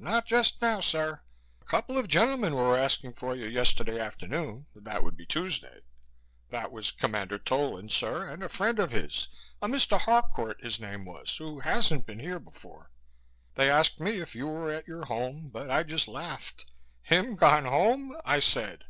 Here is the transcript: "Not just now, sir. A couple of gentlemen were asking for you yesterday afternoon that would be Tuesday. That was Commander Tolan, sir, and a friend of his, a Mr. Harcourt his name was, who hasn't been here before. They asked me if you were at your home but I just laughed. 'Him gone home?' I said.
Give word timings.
"Not 0.00 0.26
just 0.26 0.60
now, 0.60 0.80
sir. 0.80 1.20
A 1.62 1.64
couple 1.64 1.96
of 1.96 2.08
gentlemen 2.08 2.56
were 2.56 2.76
asking 2.76 3.12
for 3.12 3.36
you 3.36 3.46
yesterday 3.46 4.00
afternoon 4.00 4.66
that 4.74 5.04
would 5.04 5.16
be 5.16 5.24
Tuesday. 5.24 5.82
That 6.48 6.72
was 6.72 6.90
Commander 6.90 7.38
Tolan, 7.38 7.88
sir, 7.88 8.28
and 8.28 8.42
a 8.42 8.48
friend 8.48 8.80
of 8.80 8.90
his, 8.90 9.28
a 9.62 9.68
Mr. 9.68 9.96
Harcourt 10.00 10.60
his 10.60 10.80
name 10.80 11.04
was, 11.04 11.36
who 11.36 11.60
hasn't 11.60 12.04
been 12.04 12.18
here 12.18 12.40
before. 12.40 12.90
They 13.54 13.70
asked 13.70 14.00
me 14.00 14.20
if 14.20 14.34
you 14.34 14.48
were 14.48 14.72
at 14.72 14.88
your 14.88 15.04
home 15.04 15.50
but 15.52 15.70
I 15.70 15.84
just 15.84 16.08
laughed. 16.08 16.66
'Him 17.02 17.36
gone 17.36 17.66
home?' 17.66 18.16
I 18.24 18.40
said. 18.40 18.86